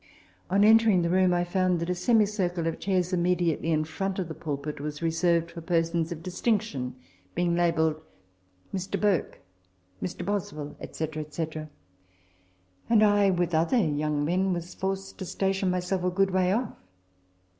[0.49, 4.17] On entering the room, I found that a semicircle of chairs, im mediately in front
[4.17, 6.95] of the pulpit, was reserved for persons of distinction,
[7.35, 8.01] being labelled"
[8.73, 8.99] Mr.
[8.99, 9.41] Burke,""
[10.01, 10.25] Mr.
[10.25, 11.07] Boswell," &c.
[11.29, 11.47] &c.;
[12.89, 16.03] and I, with other young 8 RECOLLECTIONS OF THE men, was forced to station myself
[16.03, 16.73] a good way off.